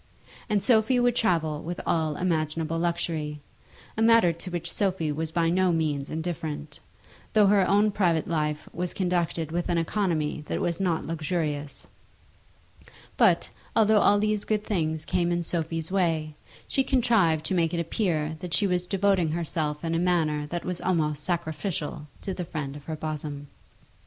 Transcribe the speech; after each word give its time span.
And 0.49 0.63
Sophie 0.63 0.99
would 0.99 1.15
travel 1.15 1.61
with 1.61 1.79
all 1.85 2.15
imaginable 2.15 2.79
luxury, 2.79 3.39
a 3.95 4.01
matter 4.01 4.33
to 4.33 4.49
which 4.49 4.71
Sophie 4.71 5.11
was 5.11 5.31
by 5.31 5.51
no 5.51 5.71
means 5.71 6.09
indifferent, 6.09 6.79
though 7.33 7.45
her 7.45 7.69
own 7.69 7.91
private 7.91 8.27
life 8.27 8.67
was 8.73 8.95
conducted 8.95 9.51
with 9.51 9.69
an 9.69 9.77
economy 9.77 10.41
that 10.47 10.59
was 10.59 10.79
not 10.79 11.05
luxurious. 11.05 11.85
But, 13.15 13.51
although 13.75 13.99
all 13.99 14.17
these 14.17 14.43
good 14.43 14.63
things 14.63 15.05
came 15.05 15.31
in 15.31 15.43
Sophie's 15.43 15.91
way, 15.91 16.33
she 16.67 16.83
contrived 16.83 17.45
to 17.45 17.53
make 17.53 17.71
it 17.71 17.79
appear 17.79 18.37
that 18.39 18.55
she 18.55 18.65
was 18.65 18.87
devoting 18.87 19.29
herself 19.33 19.85
in 19.85 19.93
a 19.93 19.99
manner 19.99 20.47
that 20.47 20.65
was 20.65 20.81
almost 20.81 21.23
sacrificial 21.23 22.07
to 22.21 22.33
the 22.33 22.43
friend 22.43 22.75
of 22.75 22.85
her 22.85 22.95
bosom. 22.95 23.49